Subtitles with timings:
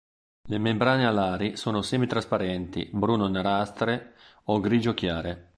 [0.47, 5.49] Le membrane alari sono semi-trasparenti, bruno-nerastre o grigio chiare.